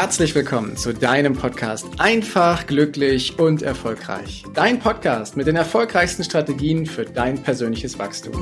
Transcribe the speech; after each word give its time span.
Herzlich 0.00 0.34
willkommen 0.34 0.78
zu 0.78 0.94
deinem 0.94 1.34
Podcast 1.34 1.86
Einfach, 1.98 2.66
glücklich 2.66 3.38
und 3.38 3.60
erfolgreich. 3.60 4.44
Dein 4.54 4.78
Podcast 4.78 5.36
mit 5.36 5.46
den 5.46 5.56
erfolgreichsten 5.56 6.24
Strategien 6.24 6.86
für 6.86 7.04
dein 7.04 7.42
persönliches 7.42 7.98
Wachstum. 7.98 8.32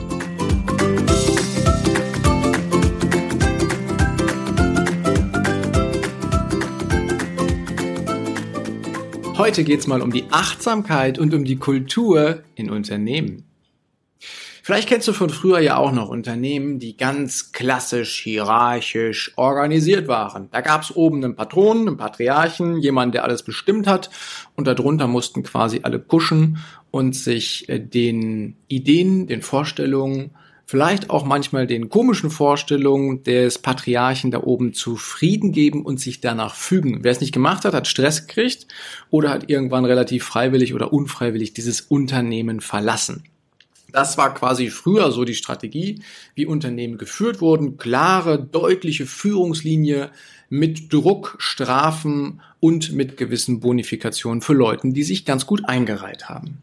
Heute 9.37 9.65
geht 9.65 9.81
es 9.81 9.89
mal 9.89 10.01
um 10.01 10.13
die 10.13 10.27
Achtsamkeit 10.31 11.19
und 11.19 11.35
um 11.35 11.45
die 11.45 11.57
Kultur 11.57 12.45
in 12.55 12.71
Unternehmen. 12.71 13.48
Vielleicht 14.69 14.91
kennst 14.91 15.09
du 15.09 15.15
von 15.15 15.31
früher 15.31 15.61
ja 15.61 15.79
auch 15.79 15.93
noch 15.93 16.11
Unternehmen, 16.11 16.79
die 16.79 16.95
ganz 16.95 17.53
klassisch 17.53 18.21
hierarchisch 18.21 19.33
organisiert 19.37 20.09
waren. 20.09 20.51
Da 20.51 20.61
gab 20.61 20.83
es 20.83 20.95
oben 20.95 21.25
einen 21.25 21.37
Patronen, 21.37 21.89
einen 21.89 21.97
Patriarchen, 21.97 22.77
jemanden, 22.77 23.13
der 23.13 23.25
alles 23.25 23.43
bestimmt 23.43 23.87
hat 23.87 24.11
und 24.57 24.67
darunter 24.67 25.07
mussten 25.07 25.43
quasi 25.43 25.81
alle 25.85 25.99
kuschen 25.99 26.59
und 26.91 27.17
sich 27.17 27.67
äh, 27.71 27.79
den 27.81 28.57
Ideen, 28.69 29.27
den 29.27 29.41
Vorstellungen, 29.41 30.33
vielleicht 30.67 31.09
auch 31.09 31.25
manchmal 31.25 31.67
den 31.67 31.89
komischen 31.89 32.29
Vorstellungen 32.29 33.23
des 33.23 33.61
Patriarchen 33.61 34.31
da 34.31 34.43
oben 34.43 34.75
zufrieden 34.75 35.53
geben 35.53 35.83
und 35.83 35.99
sich 35.99 36.21
danach 36.21 36.55
fügen. 36.55 36.99
Wer 37.05 37.13
es 37.13 37.23
nicht 37.23 37.33
gemacht 37.33 37.65
hat, 37.65 37.73
hat 37.73 37.87
Stress 37.87 38.27
gekriegt 38.27 38.67
oder 39.09 39.31
hat 39.31 39.49
irgendwann 39.49 39.87
relativ 39.87 40.25
freiwillig 40.25 40.75
oder 40.75 40.93
unfreiwillig 40.93 41.55
dieses 41.55 41.81
Unternehmen 41.81 42.61
verlassen. 42.61 43.25
Das 43.91 44.19
war 44.19 44.35
quasi 44.35 44.69
früher 44.69 45.11
so 45.13 45.25
die 45.25 45.35
Strategie, 45.35 46.03
wie 46.35 46.47
Unternehmen 46.47 46.99
geführt 46.99 47.41
wurden. 47.41 47.79
Klare, 47.79 48.43
deutliche 48.43 49.07
Führungslinie 49.07 50.11
mit 50.51 50.93
Druck, 50.93 51.37
Strafen 51.39 52.41
und 52.61 52.93
mit 52.93 53.17
gewissen 53.17 53.61
Bonifikationen 53.61 54.43
für 54.43 54.55
Leuten, 54.55 54.93
die 54.93 55.05
sich 55.05 55.25
ganz 55.25 55.47
gut 55.47 55.65
eingereiht 55.65 56.29
haben. 56.29 56.59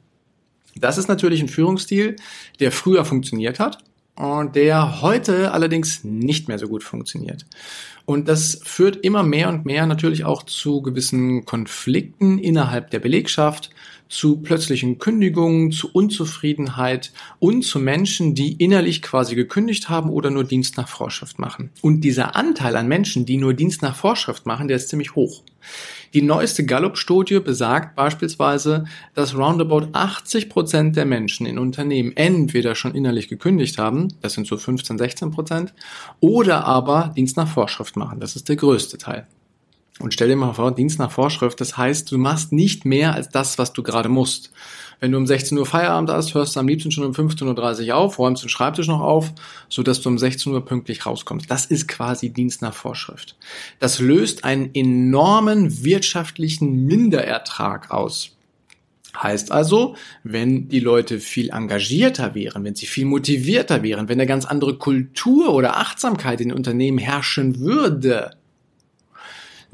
Das 0.75 0.97
ist 0.97 1.07
natürlich 1.07 1.41
ein 1.41 1.47
Führungsstil, 1.47 2.15
der 2.59 2.71
früher 2.71 3.05
funktioniert 3.05 3.59
hat 3.59 3.79
und 4.15 4.55
der 4.55 5.01
heute 5.01 5.51
allerdings 5.51 6.03
nicht 6.03 6.47
mehr 6.47 6.59
so 6.59 6.67
gut 6.67 6.83
funktioniert. 6.83 7.45
Und 8.05 8.27
das 8.27 8.61
führt 8.63 8.97
immer 8.97 9.23
mehr 9.23 9.49
und 9.49 9.65
mehr 9.65 9.87
natürlich 9.87 10.25
auch 10.25 10.43
zu 10.43 10.81
gewissen 10.81 11.45
Konflikten 11.45 12.37
innerhalb 12.37 12.91
der 12.91 12.99
Belegschaft, 12.99 13.71
zu 14.07 14.37
plötzlichen 14.37 14.99
Kündigungen, 14.99 15.71
zu 15.71 15.89
Unzufriedenheit 15.91 17.11
und 17.39 17.63
zu 17.63 17.79
Menschen, 17.79 18.35
die 18.35 18.53
innerlich 18.53 19.01
quasi 19.01 19.35
gekündigt 19.35 19.89
haben 19.89 20.09
oder 20.09 20.29
nur 20.29 20.43
Dienst 20.43 20.77
nach 20.77 20.87
Vorschrift 20.87 21.39
machen. 21.39 21.71
Und 21.81 22.01
dieser 22.01 22.35
Anteil 22.35 22.75
an 22.75 22.87
Menschen, 22.87 23.25
die 23.25 23.37
nur 23.37 23.55
Dienst 23.55 23.81
nach 23.81 23.95
Vorschrift 23.95 24.45
machen, 24.45 24.67
der 24.67 24.77
ist 24.77 24.89
ziemlich 24.89 25.15
hoch. 25.15 25.41
Die 26.15 26.21
neueste 26.21 26.65
Gallup-Studie 26.65 27.41
besagt 27.41 27.97
beispielsweise, 27.97 28.85
dass 29.15 29.35
roundabout 29.35 29.89
80 29.91 30.49
Prozent 30.49 30.95
der 30.95 31.03
Menschen 31.03 31.45
in 31.45 31.59
Unternehmen 31.59 32.15
entweder 32.15 32.73
schon 32.73 32.95
innerlich 32.95 33.27
gekündigt 33.27 33.77
haben, 33.77 34.07
das 34.21 34.31
sind 34.31 34.47
so 34.47 34.55
15, 34.55 34.97
16 34.97 35.31
Prozent, 35.31 35.73
oder 36.21 36.63
aber 36.63 37.11
Dienst 37.17 37.35
nach 37.35 37.49
Vorschrift 37.49 37.97
machen, 37.97 38.21
das 38.21 38.37
ist 38.37 38.47
der 38.47 38.55
größte 38.55 38.97
Teil. 38.97 39.27
Und 39.99 40.13
stell 40.13 40.27
dir 40.27 40.35
mal 40.35 40.53
vor, 40.53 40.75
Dienst 40.75 40.99
nach 40.99 41.11
Vorschrift, 41.11 41.61
das 41.61 41.77
heißt, 41.77 42.11
du 42.11 42.17
machst 42.17 42.51
nicht 42.51 42.83
mehr 42.83 43.13
als 43.13 43.29
das, 43.29 43.57
was 43.57 43.71
du 43.71 43.81
gerade 43.81 44.09
musst. 44.09 44.51
Wenn 44.99 45.11
du 45.11 45.17
um 45.17 45.25
16 45.25 45.57
Uhr 45.57 45.65
Feierabend 45.65 46.09
hast, 46.09 46.33
hörst 46.33 46.55
du 46.55 46.59
am 46.59 46.67
liebsten 46.67 46.91
schon 46.91 47.05
um 47.05 47.13
15.30 47.13 47.87
Uhr 47.87 47.95
auf, 47.95 48.19
räumst 48.19 48.43
den 48.43 48.49
Schreibtisch 48.49 48.87
noch 48.87 48.99
auf, 48.99 49.31
so 49.69 49.83
dass 49.83 50.01
du 50.01 50.09
um 50.09 50.17
16 50.17 50.51
Uhr 50.51 50.65
pünktlich 50.65 51.05
rauskommst. 51.05 51.49
Das 51.49 51.65
ist 51.65 51.87
quasi 51.87 52.29
Dienst 52.29 52.61
nach 52.61 52.73
Vorschrift. 52.73 53.37
Das 53.79 53.99
löst 53.99 54.43
einen 54.43 54.69
enormen 54.73 55.85
wirtschaftlichen 55.85 56.85
Minderertrag 56.85 57.91
aus. 57.91 58.31
Heißt 59.21 59.53
also, 59.53 59.95
wenn 60.23 60.67
die 60.67 60.81
Leute 60.81 61.19
viel 61.19 61.49
engagierter 61.49 62.35
wären, 62.35 62.65
wenn 62.65 62.75
sie 62.75 62.85
viel 62.85 63.05
motivierter 63.05 63.81
wären, 63.81 64.09
wenn 64.09 64.19
eine 64.19 64.27
ganz 64.27 64.43
andere 64.43 64.77
Kultur 64.77 65.53
oder 65.53 65.77
Achtsamkeit 65.77 66.41
in 66.41 66.51
Unternehmen 66.51 66.97
herrschen 66.97 67.59
würde, 67.59 68.31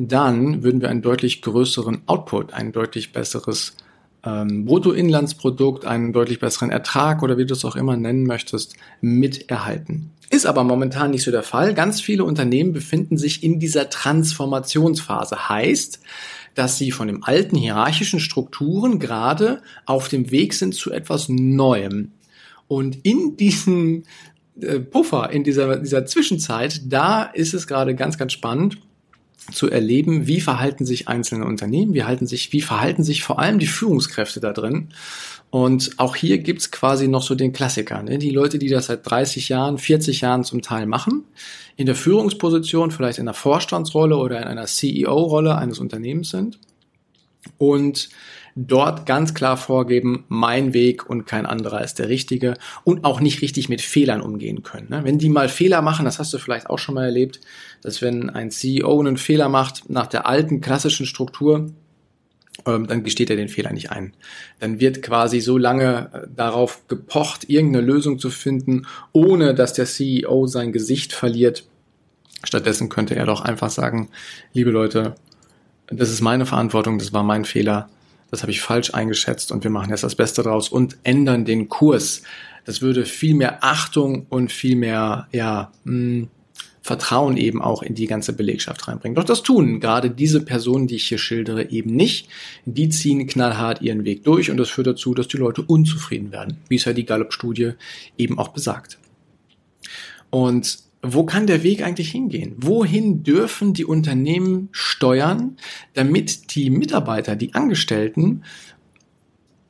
dann 0.07 0.63
würden 0.63 0.81
wir 0.81 0.89
einen 0.89 1.01
deutlich 1.01 1.41
größeren 1.41 2.03
Output, 2.05 2.53
ein 2.53 2.71
deutlich 2.71 3.11
besseres 3.13 3.75
ähm, 4.23 4.65
Bruttoinlandsprodukt, 4.65 5.85
einen 5.85 6.13
deutlich 6.13 6.39
besseren 6.39 6.69
Ertrag 6.69 7.23
oder 7.23 7.37
wie 7.37 7.45
du 7.45 7.53
es 7.53 7.65
auch 7.65 7.75
immer 7.75 7.97
nennen 7.97 8.23
möchtest, 8.23 8.75
miterhalten. 9.01 10.11
Ist 10.29 10.45
aber 10.45 10.63
momentan 10.63 11.11
nicht 11.11 11.23
so 11.23 11.31
der 11.31 11.43
Fall. 11.43 11.73
Ganz 11.73 11.99
viele 11.99 12.23
Unternehmen 12.23 12.71
befinden 12.71 13.17
sich 13.17 13.43
in 13.43 13.59
dieser 13.59 13.89
Transformationsphase. 13.89 15.49
Heißt, 15.49 15.99
dass 16.55 16.77
sie 16.77 16.91
von 16.91 17.07
den 17.07 17.23
alten 17.23 17.57
hierarchischen 17.57 18.19
Strukturen 18.19 18.99
gerade 18.99 19.61
auf 19.85 20.07
dem 20.07 20.31
Weg 20.31 20.53
sind 20.53 20.73
zu 20.73 20.91
etwas 20.91 21.27
Neuem. 21.29 22.11
Und 22.67 22.99
in 23.03 23.35
diesem 23.35 24.03
äh, 24.61 24.79
Puffer, 24.79 25.31
in 25.31 25.43
dieser, 25.43 25.77
dieser 25.77 26.05
Zwischenzeit, 26.05 26.81
da 26.85 27.23
ist 27.23 27.53
es 27.53 27.67
gerade 27.67 27.95
ganz, 27.95 28.17
ganz 28.17 28.33
spannend, 28.33 28.77
zu 29.51 29.69
erleben, 29.69 30.27
wie 30.27 30.39
verhalten 30.39 30.85
sich 30.85 31.07
einzelne 31.07 31.45
Unternehmen, 31.45 31.93
wie, 31.93 32.03
halten 32.03 32.27
sich, 32.27 32.53
wie 32.53 32.61
verhalten 32.61 33.03
sich 33.03 33.23
vor 33.23 33.39
allem 33.39 33.59
die 33.59 33.67
Führungskräfte 33.67 34.39
da 34.39 34.53
drin. 34.53 34.89
Und 35.49 35.91
auch 35.97 36.15
hier 36.15 36.37
gibt's 36.37 36.71
quasi 36.71 37.07
noch 37.07 37.23
so 37.23 37.35
den 37.35 37.51
Klassiker, 37.51 38.01
ne? 38.03 38.17
die 38.17 38.29
Leute, 38.29 38.57
die 38.57 38.69
das 38.69 38.85
seit 38.85 39.09
30 39.09 39.49
Jahren, 39.49 39.77
40 39.77 40.21
Jahren 40.21 40.43
zum 40.45 40.61
Teil 40.61 40.85
machen, 40.85 41.25
in 41.75 41.85
der 41.85 41.95
Führungsposition, 41.95 42.91
vielleicht 42.91 43.17
in 43.17 43.27
einer 43.27 43.33
Vorstandsrolle 43.33 44.15
oder 44.15 44.41
in 44.41 44.47
einer 44.47 44.65
CEO-Rolle 44.65 45.57
eines 45.57 45.79
Unternehmens 45.79 46.29
sind 46.29 46.57
und 47.57 48.09
dort 48.55 49.05
ganz 49.05 49.33
klar 49.33 49.57
vorgeben, 49.57 50.25
mein 50.27 50.73
Weg 50.73 51.09
und 51.09 51.25
kein 51.25 51.45
anderer 51.45 51.83
ist 51.83 51.99
der 51.99 52.09
richtige 52.09 52.55
und 52.83 53.03
auch 53.03 53.19
nicht 53.19 53.41
richtig 53.41 53.69
mit 53.69 53.81
Fehlern 53.81 54.21
umgehen 54.21 54.63
können. 54.63 54.89
Ne? 54.89 55.01
Wenn 55.03 55.17
die 55.17 55.29
mal 55.29 55.49
Fehler 55.49 55.81
machen, 55.81 56.05
das 56.05 56.19
hast 56.19 56.33
du 56.33 56.37
vielleicht 56.37 56.69
auch 56.69 56.79
schon 56.79 56.95
mal 56.95 57.05
erlebt, 57.05 57.39
dass 57.81 58.01
wenn 58.01 58.29
ein 58.29 58.51
CEO 58.51 58.99
einen 58.99 59.17
Fehler 59.17 59.49
macht 59.49 59.89
nach 59.89 60.07
der 60.07 60.27
alten 60.27 60.61
klassischen 60.61 61.05
Struktur, 61.05 61.71
ähm, 62.65 62.87
dann 62.87 63.03
gesteht 63.03 63.29
er 63.29 63.35
den 63.35 63.47
Fehler 63.49 63.71
nicht 63.71 63.91
ein. 63.91 64.13
Dann 64.59 64.79
wird 64.79 65.01
quasi 65.01 65.39
so 65.39 65.57
lange 65.57 66.09
äh, 66.13 66.27
darauf 66.35 66.87
gepocht, 66.87 67.49
irgendeine 67.49 67.85
Lösung 67.85 68.19
zu 68.19 68.29
finden, 68.29 68.85
ohne 69.13 69.55
dass 69.55 69.73
der 69.73 69.85
CEO 69.85 70.47
sein 70.47 70.71
Gesicht 70.71 71.13
verliert. 71.13 71.65
Stattdessen 72.43 72.89
könnte 72.89 73.15
er 73.15 73.25
doch 73.25 73.41
einfach 73.41 73.69
sagen, 73.69 74.09
liebe 74.53 74.71
Leute, 74.71 75.15
das 75.87 76.09
ist 76.09 76.21
meine 76.21 76.45
Verantwortung, 76.45 76.99
das 76.99 77.13
war 77.13 77.23
mein 77.23 77.45
Fehler, 77.45 77.89
das 78.31 78.41
habe 78.41 78.51
ich 78.51 78.61
falsch 78.61 78.93
eingeschätzt 78.93 79.51
und 79.51 79.63
wir 79.63 79.71
machen 79.71 79.89
jetzt 79.91 80.03
das 80.03 80.15
Beste 80.15 80.41
draus 80.41 80.69
und 80.69 80.97
ändern 81.03 81.45
den 81.45 81.69
Kurs. 81.69 82.23
Das 82.65 82.81
würde 82.81 83.05
viel 83.05 83.35
mehr 83.35 83.63
Achtung 83.63 84.25
und 84.29 84.51
viel 84.51 84.75
mehr, 84.75 85.27
ja, 85.31 85.71
mh, 85.83 85.93
hm, 85.93 86.27
Vertrauen 86.83 87.37
eben 87.37 87.61
auch 87.61 87.83
in 87.83 87.93
die 87.93 88.07
ganze 88.07 88.33
Belegschaft 88.33 88.87
reinbringen. 88.87 89.15
Doch 89.15 89.23
das 89.23 89.43
tun 89.43 89.79
gerade 89.79 90.09
diese 90.09 90.43
Personen, 90.43 90.87
die 90.87 90.95
ich 90.95 91.07
hier 91.07 91.19
schildere, 91.19 91.69
eben 91.69 91.95
nicht. 91.95 92.27
Die 92.65 92.89
ziehen 92.89 93.27
knallhart 93.27 93.83
ihren 93.83 94.03
Weg 94.03 94.23
durch 94.23 94.49
und 94.49 94.57
das 94.57 94.71
führt 94.71 94.87
dazu, 94.87 95.13
dass 95.13 95.27
die 95.27 95.37
Leute 95.37 95.61
unzufrieden 95.61 96.31
werden, 96.31 96.57
wie 96.69 96.77
es 96.77 96.85
ja 96.85 96.93
die 96.93 97.05
Gallup-Studie 97.05 97.73
eben 98.17 98.39
auch 98.39 98.47
besagt. 98.47 98.97
Und 100.31 100.79
wo 101.01 101.23
kann 101.23 101.47
der 101.47 101.63
Weg 101.63 101.83
eigentlich 101.83 102.11
hingehen? 102.11 102.53
Wohin 102.57 103.23
dürfen 103.23 103.73
die 103.73 103.85
Unternehmen 103.85 104.69
steuern, 104.71 105.57
damit 105.93 106.55
die 106.55 106.69
Mitarbeiter, 106.69 107.35
die 107.35 107.53
Angestellten, 107.53 108.43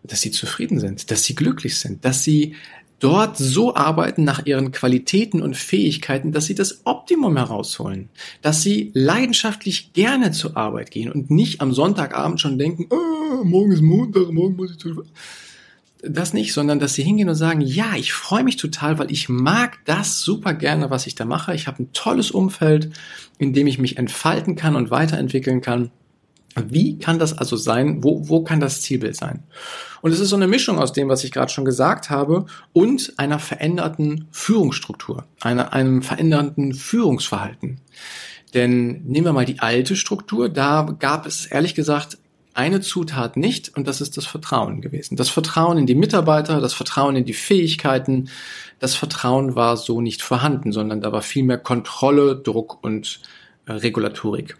dass 0.03 0.21
sie 0.21 0.31
zufrieden 0.31 0.79
sind, 0.79 1.11
dass 1.11 1.23
sie 1.23 1.35
glücklich 1.35 1.77
sind, 1.77 2.03
dass 2.03 2.23
sie 2.23 2.55
dort 2.99 3.37
so 3.37 3.75
arbeiten 3.75 4.23
nach 4.23 4.45
ihren 4.45 4.71
Qualitäten 4.71 5.41
und 5.41 5.57
Fähigkeiten, 5.57 6.31
dass 6.31 6.45
sie 6.45 6.55
das 6.55 6.81
Optimum 6.85 7.37
herausholen, 7.37 8.09
dass 8.41 8.61
sie 8.61 8.91
leidenschaftlich 8.93 9.93
gerne 9.93 10.31
zur 10.31 10.55
Arbeit 10.55 10.91
gehen 10.91 11.11
und 11.11 11.31
nicht 11.31 11.61
am 11.61 11.73
Sonntagabend 11.73 12.39
schon 12.39 12.59
denken, 12.59 12.87
oh, 12.89 13.43
morgen 13.43 13.71
ist 13.71 13.81
Montag, 13.81 14.31
morgen 14.31 14.55
muss 14.55 14.71
ich 14.71 14.77
zu 14.77 15.03
das 16.03 16.33
nicht, 16.33 16.53
sondern 16.53 16.79
dass 16.79 16.93
sie 16.93 17.03
hingehen 17.03 17.29
und 17.29 17.35
sagen, 17.35 17.61
ja, 17.61 17.93
ich 17.95 18.13
freue 18.13 18.43
mich 18.43 18.57
total, 18.57 18.97
weil 18.97 19.11
ich 19.11 19.29
mag 19.29 19.79
das 19.85 20.21
super 20.21 20.53
gerne, 20.53 20.89
was 20.89 21.07
ich 21.07 21.15
da 21.15 21.25
mache. 21.25 21.53
Ich 21.53 21.67
habe 21.67 21.83
ein 21.83 21.93
tolles 21.93 22.31
Umfeld, 22.31 22.91
in 23.37 23.53
dem 23.53 23.67
ich 23.67 23.77
mich 23.77 23.97
entfalten 23.97 24.55
kann 24.55 24.75
und 24.75 24.91
weiterentwickeln 24.91 25.61
kann. 25.61 25.91
Wie 26.55 26.97
kann 26.97 27.19
das 27.19 27.37
also 27.37 27.55
sein? 27.55 28.03
Wo, 28.03 28.27
wo 28.27 28.43
kann 28.43 28.59
das 28.59 28.81
Zielbild 28.81 29.15
sein? 29.15 29.43
Und 30.01 30.11
es 30.11 30.19
ist 30.19 30.29
so 30.29 30.35
eine 30.35 30.47
Mischung 30.47 30.79
aus 30.79 30.91
dem, 30.91 31.07
was 31.07 31.23
ich 31.23 31.31
gerade 31.31 31.51
schon 31.51 31.65
gesagt 31.65 32.09
habe, 32.09 32.45
und 32.73 33.13
einer 33.17 33.39
veränderten 33.39 34.27
Führungsstruktur, 34.31 35.25
einer, 35.39 35.71
einem 35.73 36.01
veränderten 36.01 36.73
Führungsverhalten. 36.73 37.79
Denn 38.53 39.03
nehmen 39.05 39.27
wir 39.27 39.33
mal 39.33 39.45
die 39.45 39.59
alte 39.59 39.95
Struktur, 39.95 40.49
da 40.49 40.95
gab 40.99 41.25
es 41.25 41.45
ehrlich 41.45 41.75
gesagt 41.75 42.17
eine 42.53 42.81
Zutat 42.81 43.37
nicht 43.37 43.75
und 43.75 43.87
das 43.87 44.01
ist 44.01 44.17
das 44.17 44.25
Vertrauen 44.25 44.81
gewesen. 44.81 45.15
Das 45.15 45.29
Vertrauen 45.29 45.77
in 45.77 45.85
die 45.85 45.95
Mitarbeiter, 45.95 46.59
das 46.59 46.73
Vertrauen 46.73 47.15
in 47.15 47.25
die 47.25 47.33
Fähigkeiten, 47.33 48.29
das 48.79 48.95
Vertrauen 48.95 49.55
war 49.55 49.77
so 49.77 50.01
nicht 50.01 50.21
vorhanden, 50.21 50.71
sondern 50.71 51.01
da 51.01 51.11
war 51.11 51.21
viel 51.21 51.43
mehr 51.43 51.57
Kontrolle, 51.57 52.35
Druck 52.35 52.83
und 52.83 53.21
äh, 53.65 53.73
Regulatorik. 53.73 54.57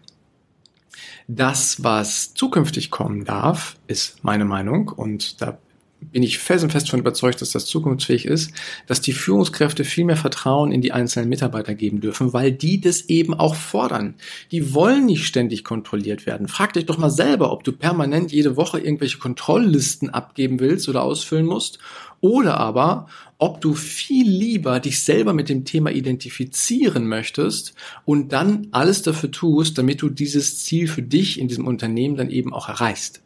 Das, 1.28 1.84
was 1.84 2.34
zukünftig 2.34 2.92
kommen 2.92 3.26
darf, 3.26 3.76
ist 3.88 4.24
meine 4.24 4.46
Meinung 4.46 4.90
und 4.90 5.42
da 5.42 5.58
bin 6.02 6.24
ich 6.24 6.40
felsenfest 6.40 6.90
von 6.90 7.00
überzeugt, 7.00 7.42
dass 7.42 7.52
das 7.52 7.66
zukunftsfähig 7.66 8.26
ist, 8.26 8.52
dass 8.88 9.02
die 9.02 9.14
Führungskräfte 9.14 9.84
viel 9.84 10.06
mehr 10.06 10.18
Vertrauen 10.18 10.72
in 10.72 10.82
die 10.82 10.92
einzelnen 10.92 11.30
Mitarbeiter 11.30 11.76
geben 11.76 12.02
dürfen, 12.02 12.34
weil 12.34 12.52
die 12.52 12.82
das 12.82 13.02
eben 13.10 13.34
auch 13.34 13.56
fordern. 13.56 14.16
Die 14.52 14.74
wollen 14.74 15.06
nicht 15.06 15.26
ständig 15.26 15.64
kontrolliert 15.64 16.26
werden. 16.26 16.48
Frag 16.48 16.74
dich 16.74 16.86
doch 16.86 16.98
mal 16.98 17.12
selber, 17.12 17.52
ob 17.52 17.64
du 17.64 17.72
permanent 17.72 18.32
jede 18.32 18.58
Woche 18.58 18.80
irgendwelche 18.80 19.20
Kontrolllisten 19.20 20.10
abgeben 20.10 20.60
willst 20.60 20.90
oder 20.90 21.04
ausfüllen 21.04 21.46
musst 21.46 21.80
oder 22.20 22.58
aber, 22.58 23.08
ob 23.40 23.60
du 23.60 23.74
viel 23.74 24.30
lieber 24.30 24.80
dich 24.80 25.04
selber 25.04 25.34
mit 25.34 25.50
dem 25.50 25.66
Thema 25.66 25.92
identifizieren 25.92 27.08
möchtest 27.08 27.74
und 28.06 28.32
dann 28.32 28.68
alles 28.72 29.02
dafür 29.02 29.32
tust, 29.32 29.78
damit 29.80 30.02
du 30.04 30.10
dieses 30.10 30.60
Ziel 30.60 30.88
für 30.88 31.02
dich 31.02 31.40
in 31.40 31.48
diesem 31.48 31.66
Unternehmen 31.66 32.16
dann 32.16 32.30
eben 32.30 32.54
auch 32.54 32.70
erreichst. 32.70 33.22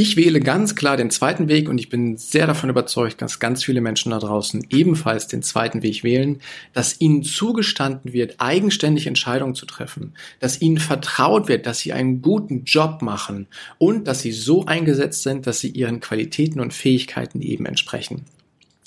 Ich 0.00 0.16
wähle 0.16 0.38
ganz 0.38 0.76
klar 0.76 0.96
den 0.96 1.10
zweiten 1.10 1.48
Weg 1.48 1.68
und 1.68 1.78
ich 1.78 1.88
bin 1.88 2.16
sehr 2.16 2.46
davon 2.46 2.70
überzeugt, 2.70 3.20
dass 3.20 3.40
ganz 3.40 3.64
viele 3.64 3.80
Menschen 3.80 4.12
da 4.12 4.20
draußen 4.20 4.64
ebenfalls 4.70 5.26
den 5.26 5.42
zweiten 5.42 5.82
Weg 5.82 6.04
wählen, 6.04 6.40
dass 6.72 7.00
ihnen 7.00 7.24
zugestanden 7.24 8.12
wird, 8.12 8.36
eigenständig 8.38 9.08
Entscheidungen 9.08 9.56
zu 9.56 9.66
treffen, 9.66 10.14
dass 10.38 10.62
ihnen 10.62 10.78
vertraut 10.78 11.48
wird, 11.48 11.66
dass 11.66 11.80
sie 11.80 11.92
einen 11.92 12.22
guten 12.22 12.62
Job 12.62 13.02
machen 13.02 13.48
und 13.78 14.06
dass 14.06 14.20
sie 14.20 14.30
so 14.30 14.66
eingesetzt 14.66 15.24
sind, 15.24 15.48
dass 15.48 15.58
sie 15.58 15.70
ihren 15.70 15.98
Qualitäten 15.98 16.60
und 16.60 16.72
Fähigkeiten 16.72 17.42
eben 17.42 17.66
entsprechen. 17.66 18.24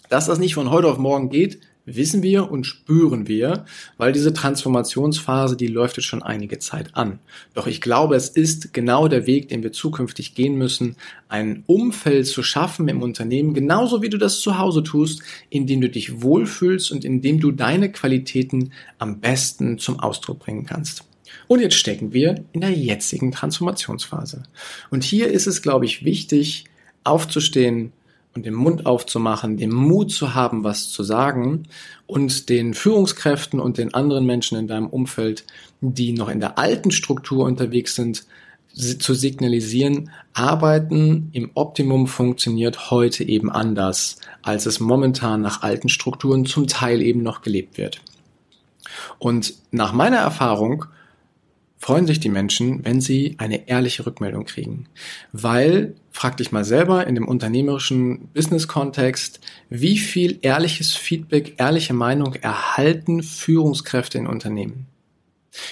Dass 0.08 0.28
das 0.28 0.40
nicht 0.40 0.54
von 0.54 0.72
heute 0.72 0.88
auf 0.88 0.98
morgen 0.98 1.30
geht, 1.30 1.60
wissen 1.86 2.22
wir 2.24 2.52
und 2.52 2.66
spüren 2.66 3.28
wir, 3.28 3.66
weil 3.98 4.12
diese 4.12 4.34
Transformationsphase, 4.34 5.58
die 5.58 5.68
läuft 5.68 5.98
jetzt 5.98 6.06
schon 6.06 6.24
einige 6.24 6.60
Zeit 6.60 6.96
an. 6.96 7.20
Doch 7.54 7.68
ich 7.68 7.82
glaube, 7.82 8.16
es 8.16 8.30
ist 8.30 8.74
genau 8.74 9.08
der 9.08 9.26
Weg, 9.28 9.50
den 9.50 9.64
wir 9.64 9.72
zukünftig 9.72 10.36
gehen 10.36 10.56
müssen, 10.56 10.96
ein 11.28 11.64
Umfeld 11.68 12.28
zu 12.28 12.44
schaffen 12.44 12.88
im 12.88 13.02
Unternehmen, 13.02 13.54
genauso 13.54 14.02
wie 14.02 14.10
du 14.10 14.18
das 14.18 14.40
zu 14.42 14.58
Hause 14.58 14.84
tust, 14.84 15.22
in 15.50 15.68
dem 15.68 15.82
du 15.82 15.90
dich 15.90 16.22
wohlfühlst 16.22 16.92
und 16.92 17.06
in 17.06 17.22
dem 17.22 17.40
du 17.40 17.52
deine 17.52 17.92
Qualitäten 17.92 18.72
am 18.98 19.20
besten 19.20 19.78
zum 19.78 20.00
Ausdruck 20.00 20.40
bringen 20.40 20.66
kannst. 20.66 21.04
Und 21.48 21.60
jetzt 21.60 21.76
stecken 21.76 22.14
wir 22.14 22.44
in 22.52 22.62
der 22.62 22.72
jetzigen 22.72 23.32
Transformationsphase. 23.32 24.44
Und 24.90 25.04
hier 25.04 25.30
ist 25.30 25.48
es, 25.48 25.62
glaube 25.62 25.86
ich, 25.86 26.06
wichtig, 26.06 26.66
aufzustehen, 27.04 27.92
und 28.34 28.46
den 28.46 28.54
Mund 28.54 28.86
aufzumachen, 28.86 29.58
den 29.58 29.72
Mut 29.72 30.12
zu 30.12 30.34
haben, 30.34 30.64
was 30.64 30.90
zu 30.90 31.04
sagen 31.04 31.64
und 32.08 32.50
den 32.50 32.74
Führungskräften 32.74 33.60
und 33.60 33.78
den 33.78 33.94
anderen 33.94 34.26
Menschen 34.26 34.58
in 34.58 34.68
deinem 34.68 34.88
Umfeld, 34.88 35.46
die 35.82 36.14
noch 36.14 36.30
in 36.30 36.40
der 36.40 36.58
alten 36.58 36.92
Struktur 36.92 37.46
unterwegs 37.46 37.96
sind, 37.96 38.26
zu 38.74 39.14
signalisieren, 39.14 40.12
Arbeiten 40.34 41.30
im 41.34 41.52
Optimum 41.56 42.08
funktioniert 42.08 42.90
heute 42.90 43.26
eben 43.26 43.52
anders, 43.52 44.18
als 44.44 44.66
es 44.66 44.80
momentan 44.80 45.42
nach 45.42 45.62
alten 45.62 45.90
Strukturen 45.90 46.46
zum 46.46 46.68
Teil 46.68 47.02
eben 47.02 47.22
noch 47.22 47.42
gelebt 47.42 47.78
wird. 47.78 48.02
Und 49.20 49.56
nach 49.72 49.92
meiner 49.92 50.18
Erfahrung 50.18 50.86
freuen 51.82 52.06
sich 52.06 52.20
die 52.20 52.30
Menschen, 52.30 52.86
wenn 52.86 53.02
sie 53.02 53.36
eine 53.40 53.68
ehrliche 53.68 54.06
Rückmeldung 54.06 54.46
kriegen. 54.46 54.88
Weil, 55.32 55.96
frag 56.12 56.38
dich 56.38 56.52
mal 56.52 56.64
selber 56.64 57.08
in 57.08 57.16
dem 57.16 57.28
unternehmerischen 57.28 58.30
Business-Kontext, 58.36 59.40
wie 59.70 59.98
viel 59.98 60.38
ehrliches 60.44 60.94
Feedback, 60.94 61.56
ehrliche 61.58 61.96
Meinung 61.96 62.36
erhalten 62.36 63.24
Führungskräfte 63.24 64.20
in 64.20 64.28
Unternehmen? 64.28 64.91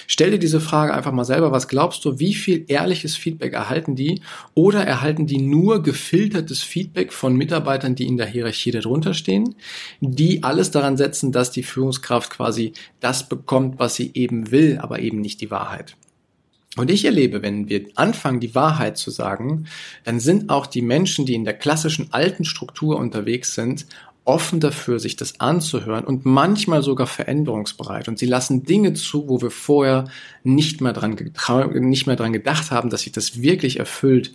Stell 0.06 0.32
dir 0.32 0.38
diese 0.38 0.60
Frage 0.60 0.92
einfach 0.92 1.12
mal 1.12 1.24
selber, 1.24 1.52
was 1.52 1.68
glaubst 1.68 2.04
du, 2.04 2.18
wie 2.18 2.34
viel 2.34 2.64
ehrliches 2.68 3.16
Feedback 3.16 3.54
erhalten 3.54 3.96
die 3.96 4.20
oder 4.54 4.84
erhalten 4.84 5.26
die 5.26 5.40
nur 5.40 5.82
gefiltertes 5.82 6.62
Feedback 6.62 7.12
von 7.12 7.34
Mitarbeitern, 7.34 7.94
die 7.94 8.06
in 8.06 8.18
der 8.18 8.26
Hierarchie 8.26 8.70
darunter 8.70 9.14
stehen, 9.14 9.54
die 10.00 10.42
alles 10.42 10.70
daran 10.70 10.96
setzen, 10.96 11.32
dass 11.32 11.50
die 11.50 11.62
Führungskraft 11.62 12.30
quasi 12.30 12.72
das 13.00 13.28
bekommt, 13.28 13.78
was 13.78 13.94
sie 13.94 14.10
eben 14.14 14.50
will, 14.50 14.78
aber 14.78 15.00
eben 15.00 15.20
nicht 15.20 15.40
die 15.40 15.50
Wahrheit. 15.50 15.96
Und 16.76 16.88
ich 16.88 17.04
erlebe, 17.04 17.42
wenn 17.42 17.68
wir 17.68 17.86
anfangen, 17.96 18.38
die 18.38 18.54
Wahrheit 18.54 18.96
zu 18.96 19.10
sagen, 19.10 19.66
dann 20.04 20.20
sind 20.20 20.50
auch 20.50 20.66
die 20.66 20.82
Menschen, 20.82 21.26
die 21.26 21.34
in 21.34 21.44
der 21.44 21.54
klassischen 21.54 22.12
alten 22.12 22.44
Struktur 22.44 22.96
unterwegs 22.96 23.54
sind, 23.54 23.86
offen 24.24 24.60
dafür, 24.60 24.98
sich 24.98 25.16
das 25.16 25.40
anzuhören 25.40 26.04
und 26.04 26.24
manchmal 26.24 26.82
sogar 26.82 27.06
veränderungsbereit. 27.06 28.08
Und 28.08 28.18
sie 28.18 28.26
lassen 28.26 28.64
Dinge 28.64 28.92
zu, 28.94 29.28
wo 29.28 29.40
wir 29.40 29.50
vorher 29.50 30.04
nicht 30.44 30.80
mehr 30.80 30.92
dran, 30.92 31.16
nicht 31.74 32.06
mehr 32.06 32.16
dran 32.16 32.32
gedacht 32.32 32.70
haben, 32.70 32.90
dass 32.90 33.02
sich 33.02 33.12
das 33.12 33.42
wirklich 33.42 33.78
erfüllt 33.78 34.32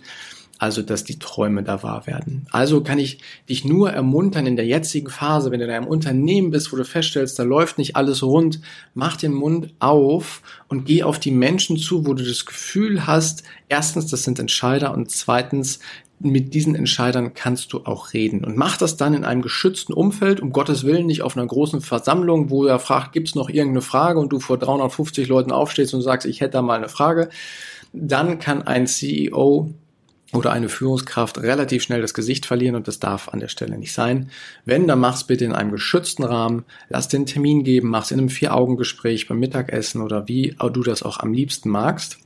also 0.58 0.82
dass 0.82 1.04
die 1.04 1.18
Träume 1.18 1.62
da 1.62 1.82
wahr 1.82 2.06
werden. 2.06 2.46
Also 2.50 2.82
kann 2.82 2.98
ich 2.98 3.18
dich 3.48 3.64
nur 3.64 3.90
ermuntern 3.90 4.46
in 4.46 4.56
der 4.56 4.66
jetzigen 4.66 5.10
Phase, 5.10 5.50
wenn 5.50 5.60
du 5.60 5.66
in 5.66 5.72
einem 5.72 5.86
Unternehmen 5.86 6.50
bist, 6.50 6.72
wo 6.72 6.76
du 6.76 6.84
feststellst, 6.84 7.38
da 7.38 7.42
läuft 7.42 7.78
nicht 7.78 7.96
alles 7.96 8.22
rund, 8.22 8.60
mach 8.94 9.16
den 9.16 9.32
Mund 9.32 9.74
auf 9.78 10.42
und 10.68 10.86
geh 10.86 11.02
auf 11.02 11.18
die 11.18 11.30
Menschen 11.30 11.76
zu, 11.76 12.06
wo 12.06 12.14
du 12.14 12.24
das 12.24 12.46
Gefühl 12.46 13.06
hast, 13.06 13.42
erstens, 13.68 14.06
das 14.06 14.24
sind 14.24 14.38
Entscheider 14.38 14.94
und 14.94 15.10
zweitens, 15.10 15.80
mit 16.18 16.54
diesen 16.54 16.74
Entscheidern 16.74 17.34
kannst 17.34 17.72
du 17.72 17.84
auch 17.84 18.14
reden. 18.14 18.44
Und 18.44 18.56
mach 18.56 18.76
das 18.76 18.96
dann 18.96 19.14
in 19.14 19.24
einem 19.24 19.42
geschützten 19.42 19.92
Umfeld, 19.92 20.40
um 20.40 20.50
Gottes 20.50 20.84
Willen 20.84 21.06
nicht 21.06 21.22
auf 21.22 21.36
einer 21.36 21.46
großen 21.46 21.82
Versammlung, 21.82 22.48
wo 22.48 22.64
er 22.64 22.78
fragt, 22.78 23.12
gibt's 23.12 23.34
noch 23.34 23.50
irgendeine 23.50 23.82
Frage 23.82 24.18
und 24.18 24.30
du 24.30 24.40
vor 24.40 24.58
350 24.58 25.28
Leuten 25.28 25.52
aufstehst 25.52 25.92
und 25.92 26.02
sagst, 26.02 26.26
ich 26.26 26.40
hätte 26.40 26.52
da 26.52 26.62
mal 26.62 26.78
eine 26.78 26.88
Frage. 26.88 27.28
Dann 27.92 28.38
kann 28.38 28.62
ein 28.62 28.86
CEO 28.86 29.74
oder 30.32 30.52
eine 30.52 30.68
Führungskraft 30.68 31.38
relativ 31.38 31.82
schnell 31.82 32.00
das 32.00 32.14
Gesicht 32.14 32.46
verlieren 32.46 32.76
und 32.76 32.88
das 32.88 32.98
darf 32.98 33.28
an 33.28 33.40
der 33.40 33.48
Stelle 33.48 33.78
nicht 33.78 33.92
sein. 33.92 34.30
Wenn, 34.64 34.88
dann 34.88 34.98
mach's 34.98 35.24
bitte 35.24 35.44
in 35.44 35.52
einem 35.52 35.70
geschützten 35.70 36.24
Rahmen, 36.24 36.64
lass 36.88 37.08
den 37.08 37.26
Termin 37.26 37.62
geben, 37.62 37.88
mach's 37.88 38.10
in 38.10 38.18
einem 38.18 38.28
Vier-Augen-Gespräch 38.30 39.28
beim 39.28 39.38
Mittagessen 39.38 40.02
oder 40.02 40.28
wie 40.28 40.56
du 40.58 40.82
das 40.82 41.02
auch 41.02 41.20
am 41.20 41.32
liebsten 41.32 41.70
magst 41.70 42.18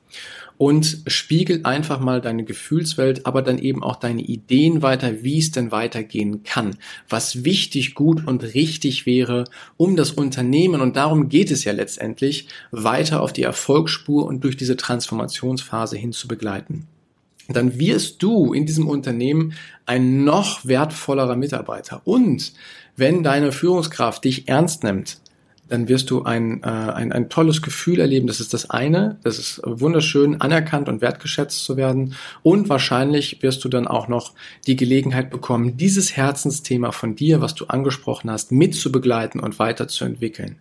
und 0.61 0.99
spiegel 1.07 1.61
einfach 1.65 2.01
mal 2.01 2.21
deine 2.21 2.45
Gefühlswelt, 2.45 3.25
aber 3.25 3.41
dann 3.41 3.57
eben 3.57 3.83
auch 3.83 3.97
deine 3.97 4.21
Ideen 4.21 4.83
weiter, 4.83 5.23
wie 5.23 5.39
es 5.39 5.53
denn 5.53 5.73
weitergehen 5.73 6.43
kann, 6.43 6.77
was 7.09 7.45
wichtig, 7.47 7.95
gut 7.95 8.27
und 8.27 8.43
richtig 8.43 9.07
wäre, 9.07 9.45
um 9.79 9.97
das 9.97 10.11
Unternehmen, 10.11 10.83
und 10.83 10.97
darum 10.97 11.31
geht 11.31 11.51
es 11.51 11.65
ja 11.65 11.73
letztendlich, 11.73 12.47
weiter 12.73 13.23
auf 13.23 13.33
die 13.33 13.43
Erfolgsspur 13.43 14.27
und 14.27 14.45
durch 14.45 14.59
diese 14.59 14.77
Transformationsphase 14.77 15.97
hin 15.97 16.13
zu 16.13 16.29
begleiten 16.29 16.87
dann 17.49 17.81
wirst 17.81 18.23
du 18.23 18.53
in 18.53 18.65
diesem 18.65 18.87
Unternehmen 18.87 19.55
ein 19.85 20.23
noch 20.23 20.67
wertvollerer 20.67 21.35
Mitarbeiter. 21.35 22.01
Und 22.05 22.53
wenn 22.95 23.25
deine 23.25 23.51
Führungskraft 23.51 24.23
dich 24.23 24.47
ernst 24.47 24.85
nimmt, 24.85 25.21
dann 25.71 25.89
wirst 25.89 26.11
du 26.11 26.25
ein, 26.25 26.63
äh, 26.63 26.67
ein, 26.67 27.13
ein 27.13 27.29
tolles 27.29 27.63
Gefühl 27.63 28.01
erleben. 28.01 28.27
Das 28.27 28.41
ist 28.41 28.53
das 28.53 28.69
eine. 28.71 29.19
Das 29.23 29.39
ist 29.39 29.61
wunderschön, 29.65 30.41
anerkannt 30.41 30.89
und 30.89 31.01
wertgeschätzt 31.01 31.65
zu 31.65 31.77
werden. 31.77 32.15
Und 32.43 32.69
wahrscheinlich 32.69 33.43
wirst 33.43 33.65
du 33.65 33.69
dann 33.69 33.87
auch 33.87 34.09
noch 34.09 34.35
die 34.67 34.77
Gelegenheit 34.77 35.31
bekommen, 35.31 35.77
dieses 35.77 36.17
Herzensthema 36.17 36.91
von 36.91 37.15
dir, 37.15 37.41
was 37.41 37.55
du 37.55 37.67
angesprochen 37.67 38.31
hast, 38.31 38.51
mitzubegleiten 38.51 39.41
und 39.41 39.61
weiterzuentwickeln. 39.61 40.59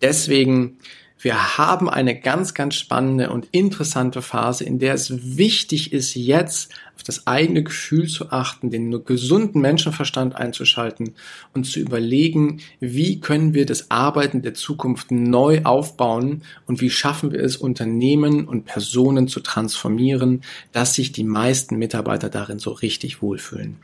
Deswegen 0.00 0.78
wir 1.22 1.56
haben 1.56 1.88
eine 1.88 2.18
ganz, 2.18 2.52
ganz 2.52 2.74
spannende 2.74 3.30
und 3.30 3.46
interessante 3.52 4.22
Phase, 4.22 4.64
in 4.64 4.80
der 4.80 4.94
es 4.94 5.36
wichtig 5.36 5.92
ist, 5.92 6.16
jetzt 6.16 6.72
auf 6.96 7.04
das 7.04 7.28
eigene 7.28 7.62
Gefühl 7.62 8.08
zu 8.08 8.30
achten, 8.30 8.70
den 8.70 9.04
gesunden 9.04 9.60
Menschenverstand 9.60 10.34
einzuschalten 10.34 11.14
und 11.54 11.64
zu 11.64 11.78
überlegen, 11.78 12.60
wie 12.80 13.20
können 13.20 13.54
wir 13.54 13.66
das 13.66 13.90
Arbeiten 13.90 14.42
der 14.42 14.54
Zukunft 14.54 15.12
neu 15.12 15.62
aufbauen 15.62 16.42
und 16.66 16.80
wie 16.80 16.90
schaffen 16.90 17.30
wir 17.30 17.40
es, 17.40 17.56
Unternehmen 17.56 18.48
und 18.48 18.64
Personen 18.64 19.28
zu 19.28 19.40
transformieren, 19.40 20.42
dass 20.72 20.94
sich 20.94 21.12
die 21.12 21.24
meisten 21.24 21.76
Mitarbeiter 21.76 22.30
darin 22.30 22.58
so 22.58 22.72
richtig 22.72 23.22
wohlfühlen. 23.22 23.76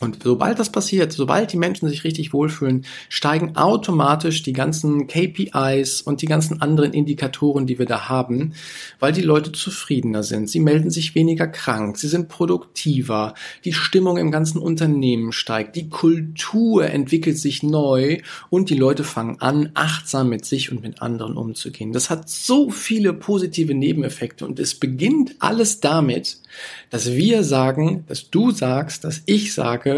Und 0.00 0.22
sobald 0.24 0.58
das 0.58 0.72
passiert, 0.72 1.12
sobald 1.12 1.52
die 1.52 1.58
Menschen 1.58 1.88
sich 1.88 2.04
richtig 2.04 2.32
wohlfühlen, 2.32 2.86
steigen 3.10 3.56
automatisch 3.56 4.42
die 4.42 4.54
ganzen 4.54 5.06
KPIs 5.06 6.00
und 6.00 6.22
die 6.22 6.26
ganzen 6.26 6.62
anderen 6.62 6.94
Indikatoren, 6.94 7.66
die 7.66 7.78
wir 7.78 7.84
da 7.84 8.08
haben, 8.08 8.54
weil 8.98 9.12
die 9.12 9.20
Leute 9.20 9.52
zufriedener 9.52 10.22
sind. 10.22 10.48
Sie 10.48 10.60
melden 10.60 10.90
sich 10.90 11.14
weniger 11.14 11.46
krank, 11.46 11.98
sie 11.98 12.08
sind 12.08 12.28
produktiver, 12.28 13.34
die 13.66 13.74
Stimmung 13.74 14.16
im 14.16 14.30
ganzen 14.30 14.58
Unternehmen 14.58 15.32
steigt, 15.32 15.76
die 15.76 15.90
Kultur 15.90 16.86
entwickelt 16.86 17.38
sich 17.38 17.62
neu 17.62 18.18
und 18.48 18.70
die 18.70 18.76
Leute 18.76 19.04
fangen 19.04 19.40
an, 19.40 19.70
achtsam 19.74 20.30
mit 20.30 20.46
sich 20.46 20.72
und 20.72 20.82
mit 20.82 21.02
anderen 21.02 21.36
umzugehen. 21.36 21.92
Das 21.92 22.08
hat 22.08 22.30
so 22.30 22.70
viele 22.70 23.12
positive 23.12 23.74
Nebeneffekte 23.74 24.46
und 24.46 24.58
es 24.58 24.74
beginnt 24.74 25.34
alles 25.40 25.80
damit, 25.80 26.38
dass 26.88 27.12
wir 27.12 27.44
sagen, 27.44 28.04
dass 28.08 28.30
du 28.30 28.50
sagst, 28.50 29.04
dass 29.04 29.22
ich 29.26 29.52
sage, 29.54 29.89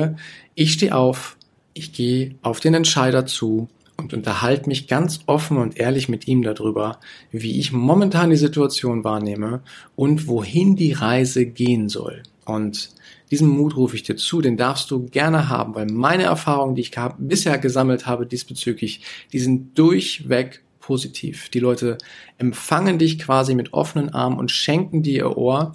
ich 0.54 0.72
stehe 0.72 0.94
auf, 0.94 1.36
ich 1.74 1.92
gehe 1.92 2.34
auf 2.42 2.60
den 2.60 2.74
Entscheider 2.74 3.26
zu 3.26 3.68
und 3.96 4.12
unterhalte 4.12 4.68
mich 4.68 4.88
ganz 4.88 5.20
offen 5.26 5.56
und 5.56 5.78
ehrlich 5.78 6.08
mit 6.08 6.26
ihm 6.26 6.42
darüber, 6.42 6.98
wie 7.30 7.58
ich 7.58 7.72
momentan 7.72 8.30
die 8.30 8.36
Situation 8.36 9.04
wahrnehme 9.04 9.62
und 9.96 10.26
wohin 10.26 10.76
die 10.76 10.92
Reise 10.92 11.46
gehen 11.46 11.88
soll. 11.88 12.22
Und 12.44 12.90
diesen 13.30 13.48
Mut 13.48 13.76
rufe 13.76 13.96
ich 13.96 14.02
dir 14.02 14.16
zu, 14.16 14.40
den 14.40 14.56
darfst 14.56 14.90
du 14.90 15.06
gerne 15.06 15.48
haben, 15.48 15.74
weil 15.74 15.86
meine 15.86 16.24
Erfahrungen, 16.24 16.74
die 16.74 16.82
ich 16.82 16.92
bisher 17.18 17.58
gesammelt 17.58 18.06
habe 18.06 18.26
diesbezüglich, 18.26 19.02
die 19.32 19.38
sind 19.38 19.78
durchweg 19.78 20.62
positiv. 20.80 21.48
Die 21.48 21.60
Leute 21.60 21.96
empfangen 22.38 22.98
dich 22.98 23.18
quasi 23.18 23.54
mit 23.54 23.72
offenen 23.72 24.10
Armen 24.10 24.38
und 24.38 24.50
schenken 24.50 25.02
dir 25.02 25.12
ihr 25.14 25.36
Ohr, 25.38 25.72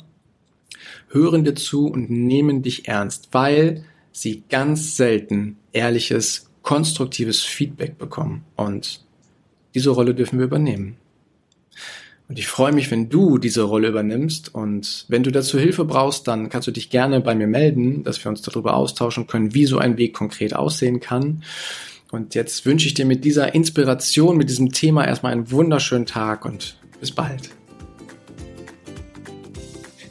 hören 1.09 1.45
dir 1.45 1.55
zu 1.55 1.87
und 1.87 2.09
nehmen 2.09 2.61
dich 2.61 2.87
ernst, 2.87 3.29
weil 3.31 3.85
sie 4.21 4.43
ganz 4.49 4.97
selten 4.97 5.57
ehrliches 5.73 6.49
konstruktives 6.63 7.43
Feedback 7.43 7.97
bekommen. 7.97 8.43
Und 8.55 9.01
diese 9.75 9.91
Rolle 9.91 10.15
dürfen 10.15 10.39
wir 10.39 10.45
übernehmen. 10.45 10.97
Und 12.27 12.39
ich 12.39 12.47
freue 12.47 12.73
mich, 12.73 12.91
wenn 12.91 13.09
du 13.09 13.37
diese 13.37 13.61
Rolle 13.61 13.87
übernimmst. 13.87 14.53
Und 14.53 15.05
wenn 15.07 15.23
du 15.23 15.31
dazu 15.31 15.57
Hilfe 15.59 15.85
brauchst, 15.85 16.27
dann 16.27 16.49
kannst 16.49 16.67
du 16.67 16.71
dich 16.71 16.89
gerne 16.89 17.21
bei 17.21 17.35
mir 17.35 17.47
melden, 17.47 18.03
dass 18.03 18.21
wir 18.23 18.29
uns 18.29 18.41
darüber 18.41 18.75
austauschen 18.75 19.27
können, 19.27 19.53
wie 19.53 19.65
so 19.65 19.77
ein 19.77 19.97
Weg 19.97 20.13
konkret 20.13 20.55
aussehen 20.55 20.99
kann. 20.99 21.43
Und 22.11 22.35
jetzt 22.35 22.65
wünsche 22.65 22.87
ich 22.87 22.95
dir 22.95 23.05
mit 23.05 23.23
dieser 23.23 23.53
Inspiration, 23.53 24.35
mit 24.35 24.49
diesem 24.49 24.71
Thema 24.71 25.05
erstmal 25.05 25.31
einen 25.31 25.51
wunderschönen 25.51 26.05
Tag 26.05 26.43
und 26.43 26.77
bis 26.99 27.11
bald. 27.11 27.56